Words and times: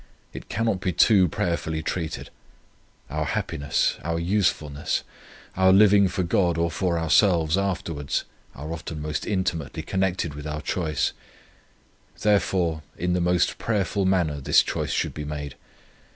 It 0.33 0.49
cannot 0.49 0.79
be 0.81 0.91
too 0.91 1.27
prayerfully 1.27 1.83
treated. 1.83 2.31
Our 3.11 3.23
happiness, 3.23 3.97
our 4.03 4.17
usefulness, 4.17 5.03
our 5.55 5.71
living 5.71 6.07
for 6.07 6.23
God 6.23 6.57
or 6.57 6.71
for 6.71 6.97
ourselves 6.97 7.55
afterwards, 7.55 8.23
are 8.55 8.73
often 8.73 8.99
most 8.99 9.27
intimately 9.27 9.83
connected 9.83 10.33
with 10.33 10.47
our 10.47 10.61
choice. 10.63 11.13
Therefore, 12.19 12.81
in 12.97 13.13
the 13.13 13.21
most 13.21 13.59
prayerful 13.59 14.05
manner, 14.05 14.41
this 14.41 14.63
choice 14.63 14.89
should 14.89 15.13
be 15.13 15.23
made. 15.23 15.53